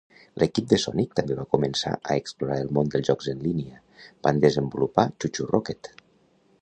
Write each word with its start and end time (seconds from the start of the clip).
L'equip 0.43 0.69
de 0.69 0.77
Sonic 0.83 1.11
també 1.19 1.35
va 1.39 1.43
començar 1.51 1.91
a 2.13 2.17
explorar 2.21 2.57
el 2.63 2.73
món 2.79 2.89
dels 2.95 3.11
jocs 3.11 3.29
en 3.35 3.45
línia; 3.49 3.83
van 4.29 4.41
desenvolupar 4.47 5.07
ChuChu 5.17 5.51
Rocket! 5.55 5.93